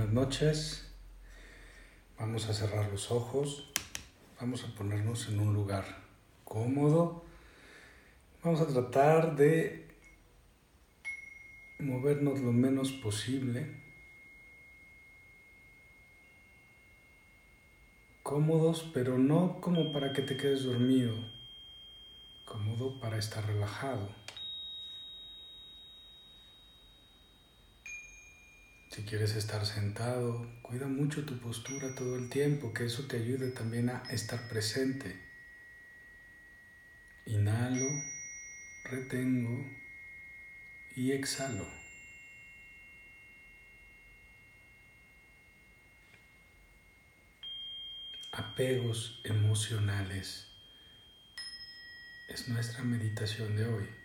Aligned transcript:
Buenas 0.00 0.14
noches. 0.14 0.94
Vamos 2.18 2.48
a 2.48 2.54
cerrar 2.54 2.90
los 2.90 3.10
ojos. 3.10 3.70
Vamos 4.40 4.64
a 4.64 4.74
ponernos 4.74 5.28
en 5.28 5.38
un 5.38 5.52
lugar 5.52 5.84
cómodo. 6.42 7.22
Vamos 8.42 8.62
a 8.62 8.66
tratar 8.66 9.36
de 9.36 9.94
movernos 11.80 12.40
lo 12.40 12.50
menos 12.50 12.92
posible. 12.92 13.78
Cómodos, 18.22 18.90
pero 18.94 19.18
no 19.18 19.60
como 19.60 19.92
para 19.92 20.14
que 20.14 20.22
te 20.22 20.38
quedes 20.38 20.64
dormido. 20.64 21.14
Cómodo 22.46 22.98
para 23.00 23.18
estar 23.18 23.46
relajado. 23.46 24.08
Si 28.90 29.04
quieres 29.04 29.36
estar 29.36 29.64
sentado, 29.66 30.50
cuida 30.62 30.88
mucho 30.88 31.24
tu 31.24 31.38
postura 31.38 31.94
todo 31.94 32.16
el 32.16 32.28
tiempo, 32.28 32.74
que 32.74 32.86
eso 32.86 33.06
te 33.06 33.18
ayude 33.18 33.52
también 33.52 33.88
a 33.88 34.02
estar 34.10 34.48
presente. 34.48 35.16
Inhalo, 37.24 37.86
retengo 38.82 39.64
y 40.96 41.12
exhalo. 41.12 41.68
Apegos 48.32 49.20
emocionales 49.22 50.48
es 52.28 52.48
nuestra 52.48 52.82
meditación 52.82 53.56
de 53.56 53.66
hoy. 53.66 53.99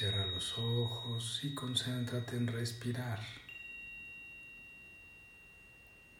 Cierra 0.00 0.24
los 0.24 0.56
ojos 0.56 1.40
y 1.42 1.54
concéntrate 1.54 2.34
en 2.34 2.46
respirar. 2.46 3.20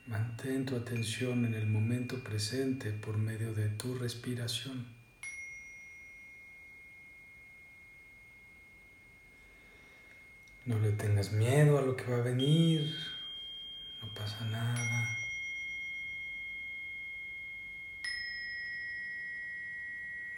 Mantén 0.06 0.66
tu 0.66 0.77
atención 0.77 1.46
en 1.46 1.55
el 1.55 1.66
momento 1.66 2.22
presente 2.22 2.92
por 2.92 3.16
medio 3.16 3.55
de 3.55 3.70
tu 3.70 3.94
respiración. 3.94 4.86
No 10.66 10.78
le 10.78 10.92
tengas 10.92 11.33
miedo 11.33 11.78
a 11.78 11.80
lo 11.80 11.96
que 11.96 12.05
va 12.05 12.18
a 12.18 12.20
venir, 12.20 12.94
no 14.02 14.12
pasa 14.12 14.44
nada. 14.44 15.18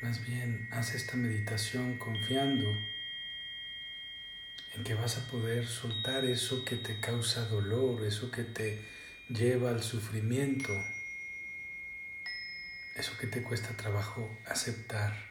Más 0.01 0.25
bien, 0.25 0.69
haz 0.71 0.95
esta 0.95 1.17
meditación 1.17 1.99
confiando 1.99 2.92
en 4.75 4.85
que 4.85 4.95
vas 4.95 5.19
a 5.19 5.27
poder 5.31 5.67
soltar 5.67 6.25
eso 6.25 6.65
que 6.65 6.77
te 6.77 6.99
causa 6.99 7.47
dolor, 7.47 8.05
eso 8.05 8.31
que 8.31 8.43
te 8.45 8.83
lleva 9.29 9.71
al 9.71 9.83
sufrimiento, 9.83 10.73
eso 12.97 13.17
que 13.19 13.27
te 13.27 13.43
cuesta 13.43 13.77
trabajo 13.77 14.39
aceptar. 14.47 15.31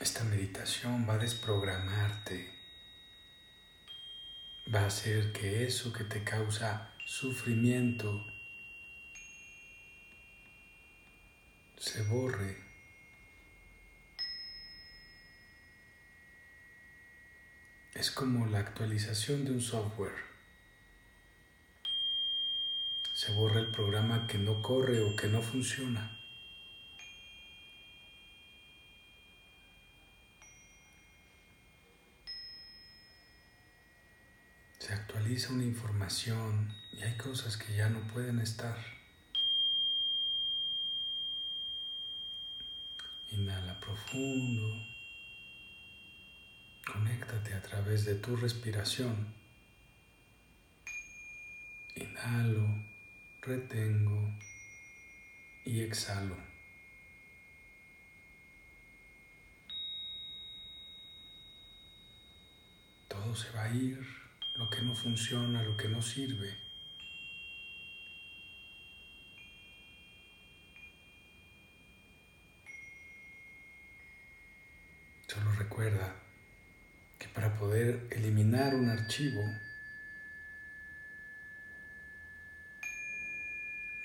Esta 0.00 0.24
meditación 0.24 1.06
va 1.08 1.14
a 1.14 1.18
desprogramarte, 1.18 2.48
va 4.74 4.80
a 4.80 4.86
hacer 4.86 5.32
que 5.32 5.64
eso 5.64 5.92
que 5.92 6.04
te 6.04 6.22
causa 6.24 6.94
sufrimiento 7.04 8.24
se 11.78 12.02
borre. 12.02 12.56
Es 17.94 18.10
como 18.10 18.46
la 18.46 18.60
actualización 18.60 19.44
de 19.44 19.52
un 19.52 19.60
software. 19.60 20.26
Se 23.14 23.32
borra 23.32 23.60
el 23.60 23.70
programa 23.70 24.26
que 24.26 24.38
no 24.38 24.60
corre 24.60 25.00
o 25.00 25.16
que 25.16 25.28
no 25.28 25.40
funciona. 25.42 26.18
Se 34.78 34.92
actualiza 34.92 35.52
una 35.52 35.64
información 35.64 36.72
y 36.92 37.02
hay 37.02 37.16
cosas 37.16 37.56
que 37.56 37.74
ya 37.74 37.88
no 37.88 38.06
pueden 38.08 38.40
estar. 38.40 38.95
Inhala 43.36 43.78
profundo. 43.78 44.82
Conéctate 46.86 47.52
a 47.52 47.60
través 47.60 48.06
de 48.06 48.14
tu 48.14 48.34
respiración. 48.34 49.14
Inhalo, 51.96 52.66
retengo 53.42 54.38
y 55.66 55.80
exhalo. 55.80 56.36
Todo 63.08 63.34
se 63.34 63.50
va 63.50 63.64
a 63.64 63.74
ir, 63.74 64.00
lo 64.54 64.70
que 64.70 64.80
no 64.80 64.94
funciona, 64.94 65.62
lo 65.62 65.76
que 65.76 65.88
no 65.88 66.00
sirve. 66.00 66.66
Solo 75.36 75.52
recuerda 75.52 76.16
que 77.18 77.25
para 77.36 77.54
poder 77.54 78.08
eliminar 78.12 78.74
un 78.74 78.88
archivo 78.88 79.44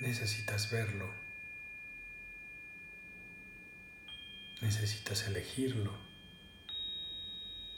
necesitas 0.01 0.69
verlo, 0.69 1.09
necesitas 4.61 5.25
elegirlo 5.27 5.97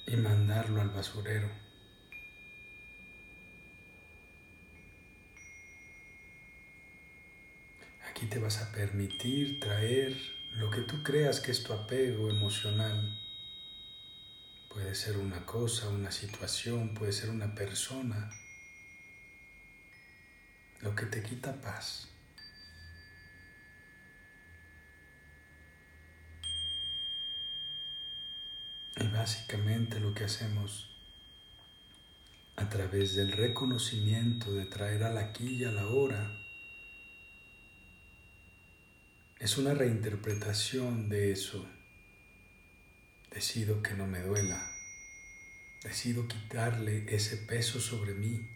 y 0.07 0.15
mandarlo 0.15 0.81
al 0.81 0.89
basurero. 0.89 1.51
Aquí 8.09 8.25
te 8.25 8.39
vas 8.39 8.59
a 8.59 8.71
permitir 8.71 9.59
traer 9.59 10.17
lo 10.53 10.71
que 10.71 10.81
tú 10.81 11.03
creas 11.03 11.39
que 11.39 11.51
es 11.51 11.63
tu 11.63 11.73
apego 11.73 12.31
emocional 12.31 13.22
Puede 14.73 14.95
ser 14.95 15.17
una 15.17 15.45
cosa, 15.45 15.87
una 15.89 16.11
situación, 16.11 16.95
puede 16.95 17.11
ser 17.11 17.29
una 17.29 17.53
persona. 17.53 18.31
Lo 20.81 20.95
que 20.95 21.05
te 21.05 21.21
quita 21.21 21.61
paz. 21.61 22.09
Y 28.95 29.07
básicamente 29.09 29.99
lo 29.99 30.15
que 30.15 30.23
hacemos 30.23 30.89
a 32.55 32.67
través 32.67 33.15
del 33.15 33.31
reconocimiento 33.31 34.51
de 34.53 34.65
traer 34.65 35.03
al 35.03 35.19
aquí 35.19 35.55
y 35.55 35.65
a 35.65 35.71
la 35.71 35.85
hora 35.85 36.31
es 39.39 39.57
una 39.57 39.75
reinterpretación 39.75 41.09
de 41.09 41.31
eso 41.31 41.63
Decido 43.33 43.81
que 43.81 43.95
no 43.95 44.05
me 44.05 44.21
duela. 44.21 44.71
Decido 45.81 46.27
quitarle 46.27 47.03
ese 47.07 47.35
peso 47.35 47.79
sobre 47.79 48.13
mí. 48.13 48.47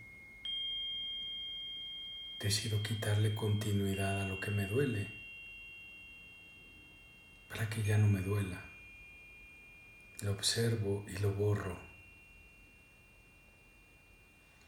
Decido 2.39 2.83
quitarle 2.83 3.33
continuidad 3.33 4.21
a 4.21 4.27
lo 4.27 4.39
que 4.39 4.51
me 4.51 4.67
duele 4.67 5.07
para 7.49 7.67
que 7.71 7.81
ya 7.81 7.97
no 7.97 8.07
me 8.07 8.21
duela. 8.21 8.63
Lo 10.21 10.33
observo 10.33 11.07
y 11.09 11.17
lo 11.17 11.33
borro. 11.33 11.79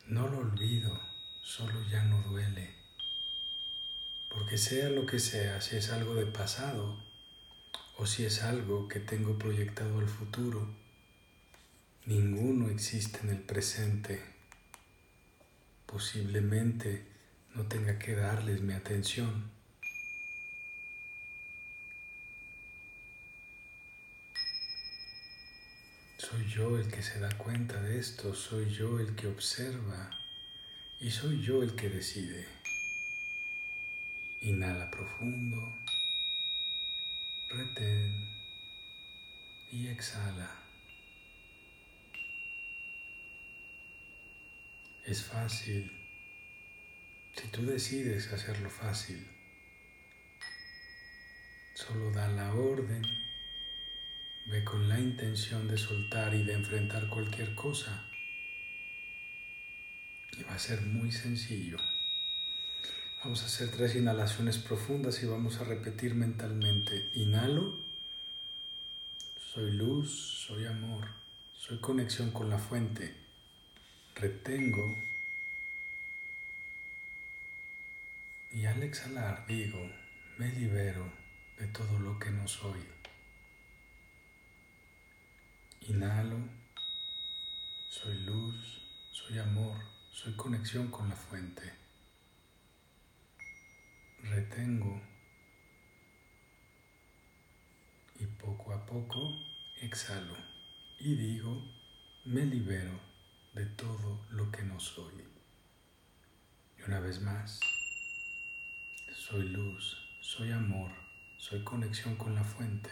No 0.07 0.27
lo 0.27 0.39
olvido, 0.39 0.99
solo 1.43 1.87
ya 1.87 2.03
no 2.05 2.23
duele. 2.23 2.73
Porque 4.27 4.57
sea 4.57 4.89
lo 4.89 5.05
que 5.05 5.19
sea, 5.19 5.61
si 5.61 5.75
es 5.75 5.91
algo 5.91 6.15
de 6.15 6.25
pasado, 6.25 7.08
o 7.99 8.05
si 8.05 8.25
es 8.25 8.43
algo 8.43 8.87
que 8.87 9.01
tengo 9.01 9.37
proyectado 9.37 9.99
al 9.99 10.07
futuro, 10.07 10.65
ninguno 12.05 12.69
existe 12.69 13.19
en 13.23 13.31
el 13.31 13.41
presente. 13.41 14.21
Posiblemente 15.85 17.05
no 17.55 17.63
tenga 17.67 17.99
que 17.99 18.15
darles 18.15 18.61
mi 18.61 18.71
atención. 18.71 19.51
Soy 26.17 26.45
yo 26.47 26.77
el 26.77 26.89
que 26.89 27.03
se 27.03 27.19
da 27.19 27.29
cuenta 27.37 27.81
de 27.81 27.99
esto, 27.99 28.33
soy 28.33 28.69
yo 28.69 28.99
el 28.99 29.13
que 29.15 29.27
observa 29.27 30.09
y 31.01 31.11
soy 31.11 31.41
yo 31.41 31.63
el 31.63 31.75
que 31.75 31.89
decide. 31.89 32.47
Inhala 34.39 34.89
profundo. 34.89 35.75
Retén 37.49 38.29
y 39.71 39.87
exhala. 39.87 40.55
Es 45.03 45.23
fácil 45.23 45.91
si 47.33 47.47
tú 47.47 47.65
decides 47.65 48.31
hacerlo 48.31 48.69
fácil. 48.69 49.27
Solo 51.73 52.11
da 52.11 52.27
la 52.27 52.53
orden, 52.53 53.01
ve 54.45 54.63
con 54.63 54.87
la 54.87 54.99
intención 54.99 55.67
de 55.67 55.77
soltar 55.77 56.35
y 56.35 56.43
de 56.43 56.53
enfrentar 56.53 57.09
cualquier 57.09 57.55
cosa. 57.55 58.11
Y 60.37 60.43
va 60.43 60.53
a 60.53 60.59
ser 60.59 60.81
muy 60.81 61.11
sencillo. 61.11 61.77
Vamos 63.21 63.43
a 63.43 63.47
hacer 63.47 63.69
tres 63.69 63.95
inhalaciones 63.95 64.59
profundas 64.59 65.21
y 65.21 65.25
vamos 65.25 65.59
a 65.59 65.65
repetir 65.65 66.15
mentalmente. 66.15 67.09
Inhalo, 67.15 67.77
soy 69.37 69.71
luz, 69.71 70.45
soy 70.47 70.65
amor, 70.65 71.05
soy 71.53 71.79
conexión 71.79 72.31
con 72.31 72.49
la 72.49 72.57
fuente. 72.57 73.13
Retengo 74.15 74.95
y 78.51 78.65
al 78.65 78.81
exhalar 78.83 79.45
digo, 79.47 79.91
me 80.37 80.53
libero 80.53 81.11
de 81.57 81.67
todo 81.67 81.99
lo 81.99 82.17
que 82.19 82.29
no 82.29 82.47
soy. 82.47 82.79
Inhalo, 85.81 86.37
soy 87.89 88.17
luz, 88.19 88.81
soy 89.11 89.39
amor, 89.39 89.77
soy 90.09 90.33
conexión 90.37 90.89
con 90.89 91.09
la 91.09 91.17
fuente. 91.17 91.78
Retengo 94.23 95.01
y 98.19 98.25
poco 98.25 98.73
a 98.73 98.85
poco 98.85 99.33
exhalo 99.81 100.35
y 100.99 101.15
digo, 101.15 101.63
me 102.25 102.45
libero 102.45 102.99
de 103.53 103.65
todo 103.65 104.25
lo 104.31 104.51
que 104.51 104.61
no 104.63 104.79
soy. 104.79 105.13
Y 106.77 106.81
una 106.83 106.99
vez 106.99 107.21
más, 107.21 107.59
soy 109.15 109.47
luz, 109.49 109.97
soy 110.21 110.51
amor, 110.51 110.91
soy 111.37 111.63
conexión 111.63 112.15
con 112.17 112.35
la 112.35 112.43
fuente. 112.43 112.89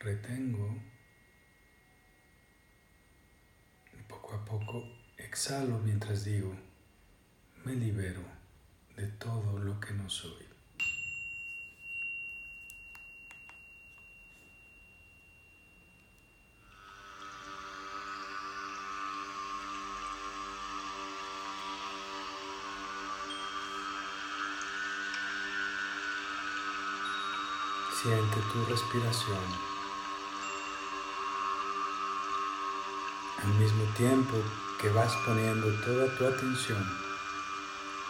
Retengo 0.00 0.82
y 3.96 4.02
poco 4.02 4.34
a 4.34 4.44
poco 4.44 4.84
exhalo 5.16 5.78
mientras 5.78 6.24
digo, 6.24 6.65
me 7.66 7.74
libero 7.74 8.20
de 8.96 9.08
todo 9.18 9.58
lo 9.58 9.80
que 9.80 9.92
no 9.92 10.08
soy. 10.08 10.30
Siente 28.00 28.36
tu 28.52 28.64
respiración. 28.66 29.38
Al 33.42 33.48
mismo 33.54 33.82
tiempo 33.96 34.36
que 34.80 34.88
vas 34.90 35.12
poniendo 35.26 35.66
toda 35.84 36.16
tu 36.16 36.26
atención 36.26 37.05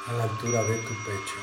a 0.08 0.12
la 0.12 0.22
altura 0.22 0.62
de 0.62 0.76
tu 0.78 0.94
pecho. 1.04 1.34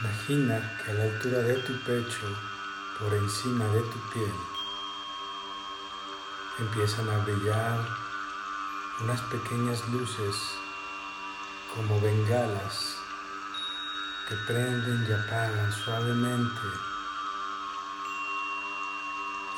Imagina 0.00 0.76
que 0.78 0.90
a 0.90 0.94
la 0.94 1.04
altura 1.04 1.38
de 1.38 1.54
tu 1.62 1.72
pecho, 1.84 2.26
por 2.98 3.14
encima 3.14 3.64
de 3.66 3.80
tu 3.82 3.98
piel, 4.12 4.34
empiezan 6.58 7.08
a 7.08 7.18
brillar 7.18 7.88
unas 9.00 9.20
pequeñas 9.22 9.88
luces 9.90 10.34
como 11.72 12.00
bengalas 12.00 12.96
que 14.28 14.34
prenden 14.46 15.06
y 15.08 15.12
apagan 15.12 15.72
suavemente 15.72 16.87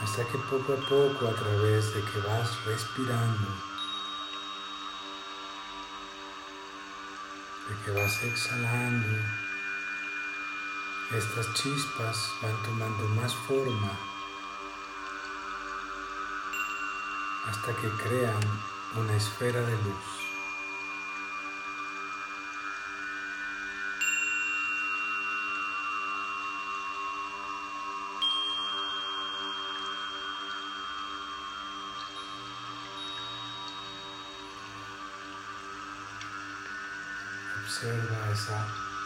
hasta 0.02 0.24
que 0.24 0.38
poco 0.38 0.72
a 0.72 0.76
poco 0.76 1.28
a 1.28 1.34
través 1.34 1.94
de 1.94 2.02
que 2.02 2.18
vas 2.20 2.64
respirando, 2.64 3.48
de 7.68 7.84
que 7.84 7.90
vas 7.90 8.22
exhalando, 8.22 9.18
estas 11.12 11.54
chispas 11.54 12.32
van 12.40 12.62
tomando 12.62 13.04
más 13.20 13.34
forma 13.34 13.90
hasta 17.46 17.74
que 17.76 17.88
crean 18.02 18.40
una 18.96 19.16
esfera 19.16 19.60
de 19.60 19.72
luz. 19.82 20.19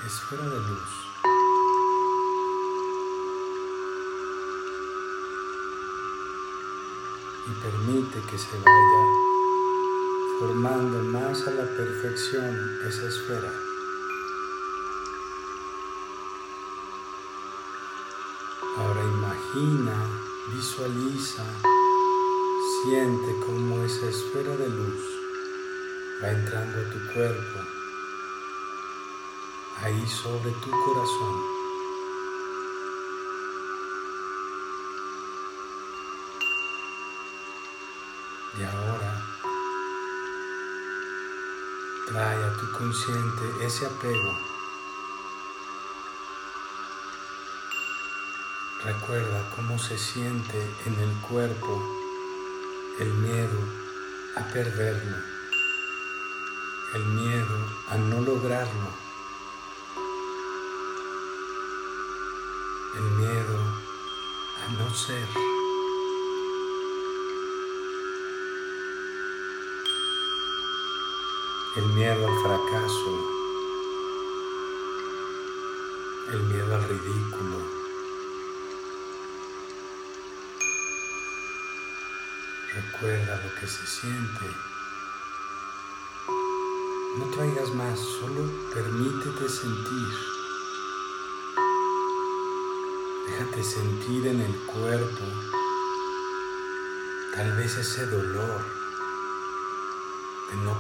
Esfera 0.06 0.45
de 0.45 0.59
luz. 0.61 1.05
y 7.47 7.51
permite 7.62 8.21
que 8.31 8.39
se 8.39 8.56
vaya 8.56 9.25
formando 10.39 10.99
más 11.03 11.47
a 11.47 11.51
la 11.51 11.65
perfección 11.77 12.79
esa 12.89 13.06
esfera. 13.06 13.53
Ahora 18.79 19.03
imagina, 19.03 19.95
visualiza, 20.55 21.45
siente 22.83 23.37
cómo 23.45 23.85
esa 23.85 24.06
esfera 24.08 24.56
de 24.56 24.69
luz 24.69 25.01
va 26.23 26.31
entrando 26.31 26.81
a 26.81 26.91
tu 26.91 27.13
cuerpo, 27.13 27.61
ahí 29.84 30.06
sobre 30.06 30.50
tu 30.50 30.70
corazón. 30.70 31.43
Y 38.58 38.62
ahora 38.64 39.22
trae 42.08 42.44
a 42.44 42.56
tu 42.56 42.79
consciente 42.79 43.67
ese 43.67 43.84
apego. 43.84 44.38
Recuerda 48.84 49.50
cómo 49.55 49.79
se 49.79 49.98
siente 49.98 50.58
en 50.86 50.94
el 50.98 51.12
cuerpo 51.29 51.82
el 53.00 53.12
miedo 53.12 53.58
a 54.36 54.44
perderlo, 54.44 55.17
el 56.94 57.05
miedo 57.05 57.67
a 57.91 57.96
no 57.96 58.20
lograrlo, 58.20 59.04
el 62.96 63.03
miedo 63.03 63.58
a 64.65 64.72
no 64.72 64.94
ser. 64.94 65.55
el 71.77 71.86
miedo 71.86 72.29
al 72.29 72.39
fracaso, 72.41 73.19
el 76.32 76.43
miedo 76.44 76.72
al 76.72 76.89
ridículo. 76.89 77.58
Recuerda 82.74 83.43
lo 83.44 83.60
que 83.60 83.67
se 83.67 83.86
siente. 83.89 84.46
No 87.19 87.24
traigas 87.34 87.74
más, 87.74 87.98
solo 87.98 88.48
permítete 88.72 89.48
sentir. 89.48 90.33
Déjate 93.27 93.65
sentir 93.65 94.27
en 94.27 94.41
el 94.43 94.55
cuerpo 94.67 95.25
tal 97.35 97.57
vez 97.57 97.77
ese 97.79 98.05
dolor 98.07 98.65
de 100.51 100.57
no 100.59 100.77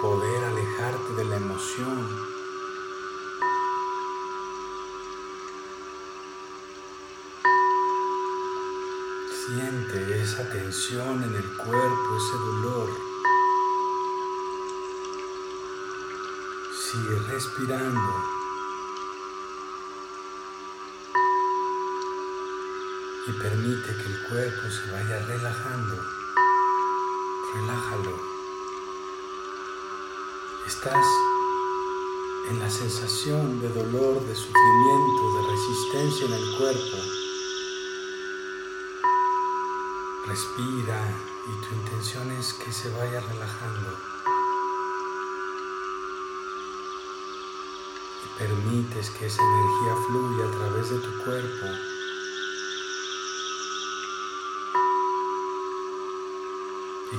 poder 0.00 0.44
alejarte 0.44 1.12
de 1.14 1.24
la 1.26 1.36
emoción. 1.36 2.08
Siente 9.46 10.22
esa 10.22 10.50
tensión 10.50 11.22
en 11.22 11.34
el 11.34 11.56
cuerpo, 11.58 12.16
ese 12.16 12.38
dolor. 12.38 12.88
Sigue 16.90 17.18
respirando. 17.30 18.31
Y 23.24 23.32
permite 23.34 23.86
que 23.86 24.02
el 24.02 24.22
cuerpo 24.28 24.62
se 24.68 24.90
vaya 24.90 25.24
relajando. 25.26 25.96
Relájalo. 27.54 28.18
Estás 30.66 31.06
en 32.50 32.58
la 32.58 32.68
sensación 32.68 33.60
de 33.60 33.68
dolor, 33.68 34.26
de 34.26 34.34
sufrimiento, 34.34 35.36
de 35.36 35.50
resistencia 35.52 36.26
en 36.26 36.32
el 36.32 36.56
cuerpo. 36.58 36.96
Respira 40.26 41.14
y 41.46 41.66
tu 41.66 41.74
intención 41.74 42.28
es 42.32 42.52
que 42.54 42.72
se 42.72 42.90
vaya 42.90 43.20
relajando. 43.20 43.96
Y 48.24 48.38
permites 48.38 49.10
que 49.10 49.26
esa 49.26 49.42
energía 49.42 50.06
fluya 50.08 50.48
a 50.48 50.58
través 50.58 50.90
de 50.90 50.98
tu 50.98 51.24
cuerpo. 51.24 51.91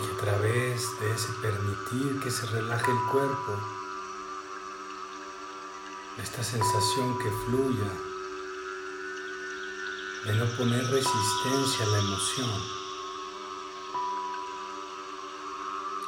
Y 0.04 0.06
a 0.06 0.18
través 0.18 1.00
de 1.00 1.12
ese 1.14 1.32
permitir 1.42 2.20
que 2.22 2.30
se 2.30 2.46
relaje 2.48 2.92
el 2.92 3.12
cuerpo, 3.12 3.58
esta 6.22 6.44
sensación 6.44 7.18
que 7.20 7.32
fluya, 7.46 7.90
de 10.26 10.34
no 10.36 10.46
poner 10.58 10.84
resistencia 10.90 11.86
a 11.86 11.90
la 11.90 11.98
emoción. 12.00 12.50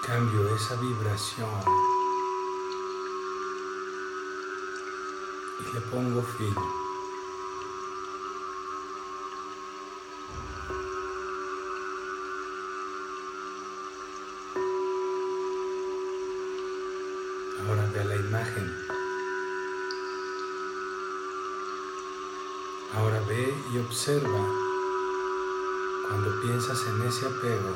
Cambio 0.05 0.55
esa 0.55 0.75
vibración 0.75 1.49
y 5.59 5.73
le 5.73 5.81
pongo 5.81 6.21
fin. 6.37 6.84
Observa 23.85 24.47
cuando 26.07 26.41
piensas 26.41 26.85
en 26.87 27.07
ese 27.07 27.25
apego, 27.25 27.75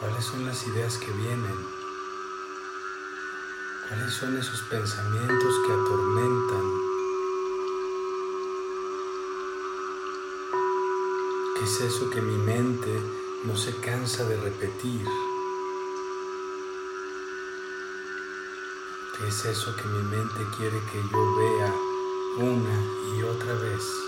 cuáles 0.00 0.24
son 0.24 0.46
las 0.46 0.66
ideas 0.66 0.96
que 0.98 1.10
vienen, 1.12 1.66
cuáles 3.88 4.14
son 4.14 4.36
esos 4.36 4.60
pensamientos 4.62 5.54
que 5.66 5.72
atormentan, 5.72 6.72
qué 11.58 11.64
es 11.64 11.80
eso 11.80 12.10
que 12.10 12.20
mi 12.22 12.36
mente 12.36 13.02
no 13.44 13.56
se 13.56 13.74
cansa 13.76 14.24
de 14.24 14.36
repetir. 14.40 15.06
¿Qué 19.16 19.28
es 19.28 19.44
eso 19.46 19.74
que 19.76 19.88
mi 19.88 20.02
mente 20.02 20.46
quiere 20.58 20.78
que 20.92 21.02
yo 21.10 21.36
vea 21.36 21.74
una 22.38 23.16
y 23.16 23.22
otra 23.22 23.54
vez. 23.54 24.05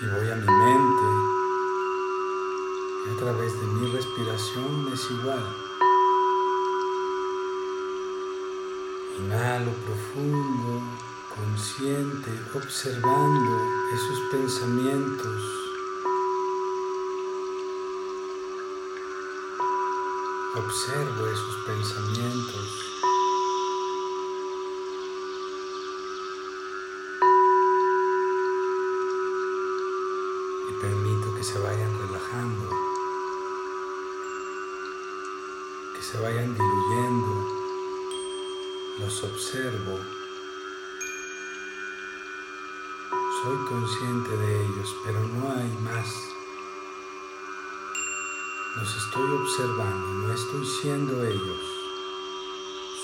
Y 0.00 0.06
voy 0.06 0.30
a 0.30 0.36
mi 0.36 0.46
mente 0.46 1.06
y 3.06 3.14
a 3.14 3.18
través 3.18 3.52
de 3.60 3.66
mi 3.66 3.92
respiración 3.92 4.92
es 4.92 5.10
igual. 5.10 5.56
Inhalo 9.18 9.72
profundo, 9.86 10.82
consciente, 11.34 12.30
observando 12.54 13.60
esos 13.92 14.20
pensamientos 14.30 15.66
Observo 20.56 21.26
esos 21.26 21.56
pensamientos. 21.66 22.95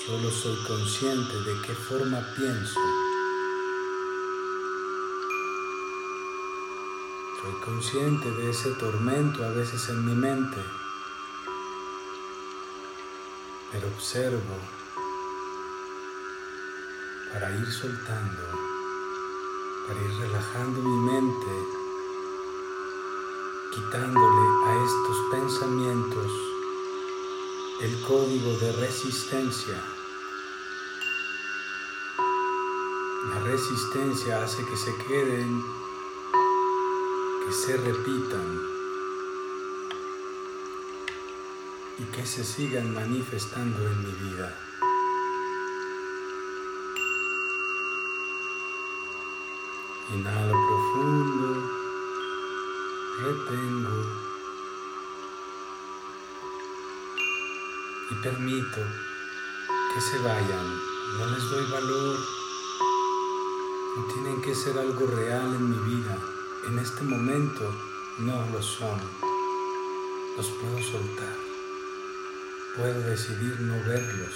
Solo 0.05 0.29
soy 0.31 0.57
consciente 0.67 1.33
de 1.43 1.61
qué 1.61 1.73
forma 1.73 2.19
pienso. 2.35 2.79
Soy 7.41 7.53
consciente 7.63 8.29
de 8.29 8.49
ese 8.49 8.71
tormento 8.71 9.45
a 9.45 9.51
veces 9.51 9.87
en 9.87 10.05
mi 10.05 10.13
mente. 10.13 10.61
Pero 13.71 13.87
observo 13.87 14.57
para 17.31 17.49
ir 17.51 17.71
soltando, 17.71 18.43
para 19.87 20.01
ir 20.01 20.19
relajando 20.19 20.81
mi 20.81 21.11
mente 21.11 21.83
quitándole 23.73 24.47
a 24.67 24.83
estos 24.83 25.17
pensamientos 25.31 26.31
el 27.81 28.01
código 28.01 28.57
de 28.59 28.71
resistencia. 28.73 29.92
La 33.29 33.39
resistencia 33.39 34.43
hace 34.43 34.65
que 34.65 34.75
se 34.75 34.95
queden, 35.07 35.63
que 37.45 37.53
se 37.53 37.77
repitan 37.77 38.61
y 41.99 42.03
que 42.15 42.25
se 42.25 42.43
sigan 42.43 42.93
manifestando 42.93 43.87
en 43.87 43.99
mi 43.99 44.11
vida. 44.11 44.57
Inhalo 50.13 50.53
profundo 50.67 51.83
retengo 53.23 54.05
y 58.09 58.15
permito 58.15 58.81
que 59.93 60.01
se 60.01 60.17
vayan. 60.19 60.81
No 61.17 61.25
les 61.27 61.49
doy 61.49 61.71
valor. 61.71 62.42
Tienen 64.13 64.41
que 64.41 64.55
ser 64.55 64.77
algo 64.77 65.05
real 65.07 65.55
en 65.55 65.69
mi 65.69 65.95
vida. 65.95 66.17
En 66.67 66.79
este 66.79 67.03
momento 67.03 67.73
no 68.19 68.45
lo 68.51 68.61
son. 68.61 68.99
Los 70.37 70.47
puedo 70.47 70.81
soltar. 70.81 71.35
Puedo 72.75 72.99
decidir 73.01 73.59
no 73.61 73.75
verlos. 73.85 74.33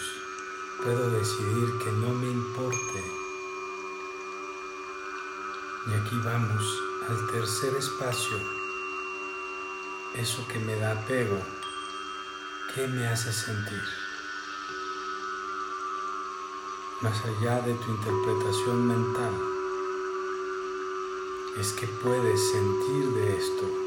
Puedo 0.84 1.10
decidir 1.12 1.70
que 1.84 1.92
no 1.92 2.10
me 2.14 2.28
importe. 2.28 3.04
Y 5.88 5.94
aquí 5.94 6.16
vamos 6.24 6.64
al 7.10 7.32
tercer 7.32 7.76
espacio 7.78 8.58
eso 10.18 10.48
que 10.48 10.58
me 10.60 10.76
da 10.80 10.94
apego, 10.94 11.40
¿qué 12.74 12.88
me 12.88 13.08
hace 13.08 13.32
sentir? 13.32 13.84
Más 17.00 17.14
allá 17.24 17.62
de 17.62 17.76
tu 17.76 17.92
interpretación 17.92 18.88
mental, 18.88 19.32
es 21.60 21.72
que 21.74 21.86
puedes 21.86 22.40
sentir 22.52 23.14
de 23.14 23.38
esto. 23.38 23.87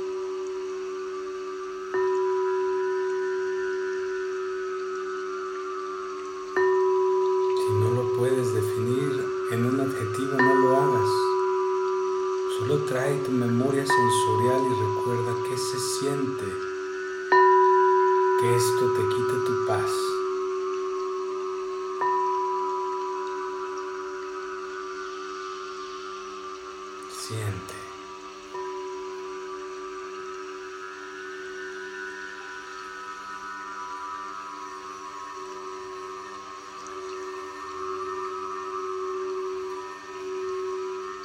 Siente. 27.31 27.75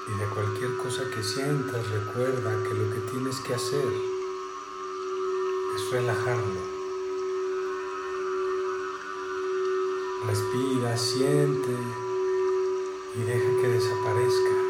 Y 0.07 0.19
de 0.19 0.25
cualquier 0.29 0.77
cosa 0.77 1.09
que 1.09 1.23
sientas, 1.23 1.89
recuerda 1.89 2.63
que 2.69 2.75
lo 2.75 2.93
que 2.93 2.99
tienes 3.09 3.39
que 3.39 3.55
hacer 3.55 3.93
es 5.75 5.91
relajarlo. 5.91 6.61
Respira, 10.27 10.97
siente 10.97 11.75
y 13.15 13.21
deja 13.21 13.61
que 13.61 13.67
desaparezca. 13.69 14.64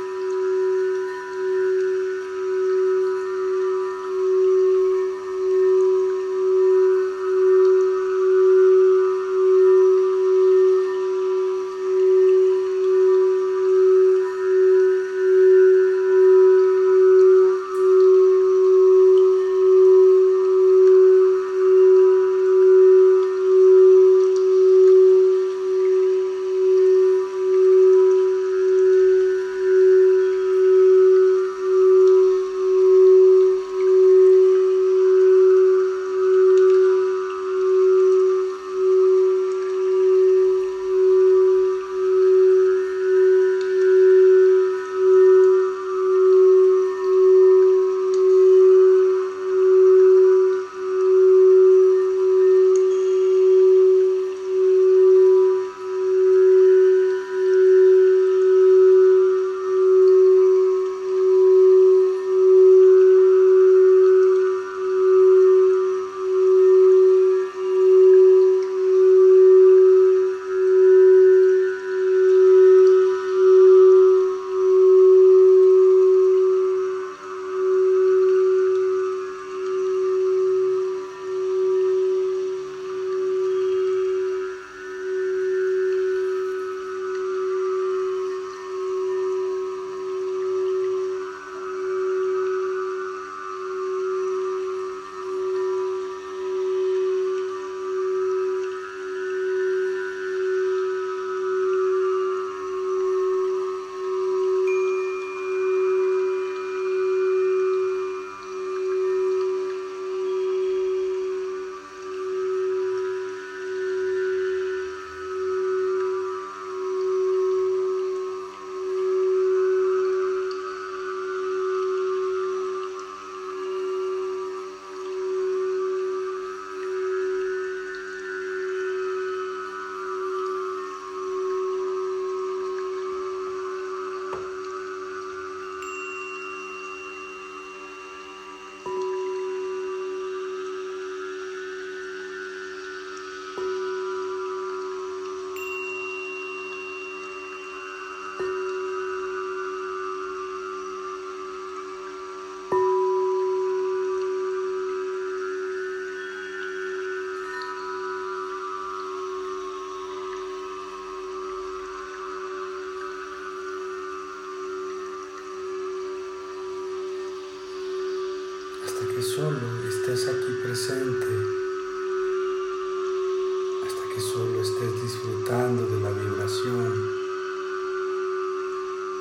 Que 174.15 174.21
solo 174.21 174.61
estés 174.61 175.01
disfrutando 175.01 175.85
de 175.87 175.99
la 175.99 176.09
vibración 176.09 176.93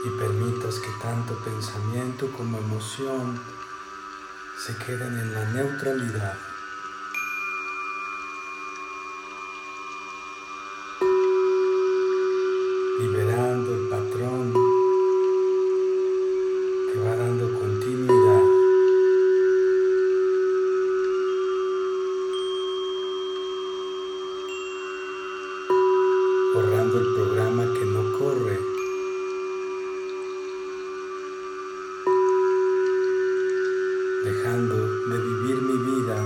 y 0.04 0.10
permitas 0.10 0.78
que 0.78 0.90
tanto 1.02 1.34
pensamiento 1.44 2.30
como 2.36 2.58
emoción 2.58 3.40
se 4.64 4.76
queden 4.76 5.18
en 5.18 5.34
la 5.34 5.44
neutralidad. 5.46 6.53
De 35.06 35.18
vivir 35.18 35.60
mi 35.60 35.76
vida 35.76 36.16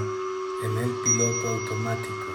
en 0.62 0.79
el 0.79 0.91
piloto 1.03 1.49
automático. 1.49 2.33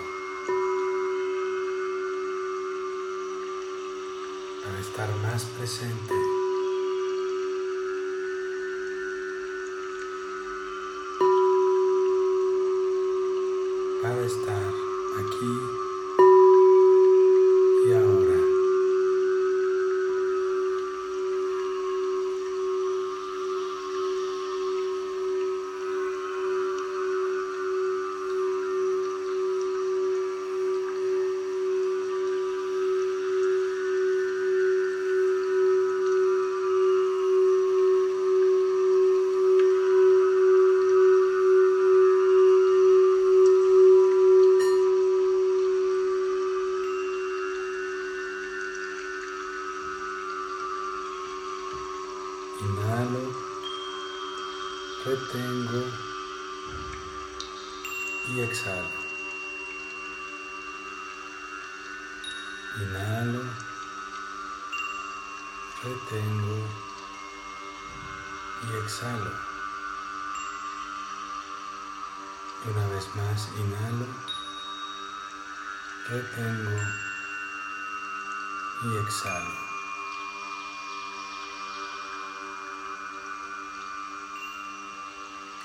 Para 4.62 4.80
estar 4.80 5.10
más 5.22 5.46
presente. 5.58 6.14
Para 14.02 14.26
estar 14.26 14.63
y 78.86 78.98
exhalo. 78.98 79.52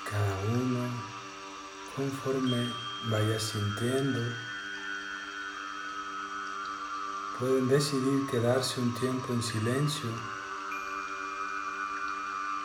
Cada 0.09 0.39
uno 0.47 0.89
conforme 1.95 2.73
vaya 3.09 3.39
sintiendo 3.39 4.19
pueden 7.39 7.67
decidir 7.67 8.27
quedarse 8.29 8.79
un 8.81 8.93
tiempo 8.95 9.33
en 9.33 9.43
silencio, 9.43 10.09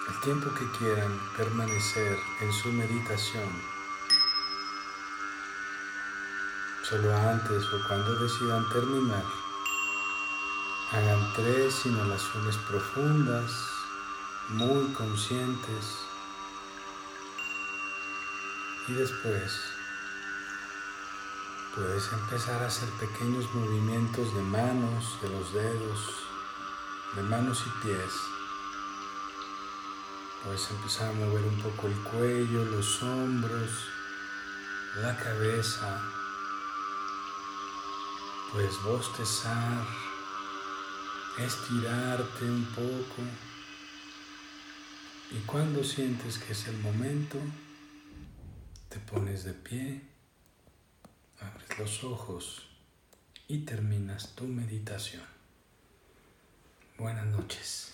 el 0.09 0.21
tiempo 0.21 0.53
que 0.55 0.71
quieran 0.79 1.21
permanecer 1.37 2.19
en 2.40 2.53
su 2.53 2.73
meditación. 2.73 3.51
Solo 6.88 7.17
antes 7.17 7.64
o 7.64 7.88
cuando 7.88 8.14
decidan 8.21 8.69
terminar, 8.69 9.43
hagan 10.92 11.33
tres 11.35 11.87
inhalaciones 11.87 12.57
profundas, 12.68 13.53
muy 14.51 14.92
conscientes, 14.92 15.99
y 18.88 18.92
después 18.92 19.75
Puedes 21.75 22.12
empezar 22.12 22.62
a 22.62 22.66
hacer 22.68 22.88
pequeños 23.01 23.53
movimientos 23.53 24.33
de 24.33 24.42
manos, 24.42 25.18
de 25.20 25.29
los 25.29 25.53
dedos, 25.53 25.99
de 27.16 27.23
manos 27.25 27.64
y 27.66 27.85
pies. 27.85 28.12
Puedes 30.44 30.70
empezar 30.70 31.09
a 31.09 31.12
mover 31.14 31.42
un 31.42 31.61
poco 31.61 31.88
el 31.88 31.94
cuello, 32.05 32.64
los 32.64 33.03
hombros, 33.03 33.88
la 35.03 35.16
cabeza. 35.16 36.01
Puedes 38.53 38.81
bostezar, 38.85 39.85
estirarte 41.38 42.44
un 42.44 42.64
poco. 42.66 43.23
Y 45.31 45.38
cuando 45.47 45.83
sientes 45.83 46.38
que 46.38 46.53
es 46.53 46.68
el 46.68 46.77
momento, 46.79 47.38
te 48.88 48.99
pones 49.01 49.44
de 49.44 49.53
pie 49.53 50.14
abres 51.40 51.79
los 51.79 52.05
ojos 52.05 52.66
y 53.49 53.59
terminas 53.59 54.35
tu 54.35 54.47
meditación. 54.47 55.25
Buenas 56.99 57.27
noches. 57.27 57.93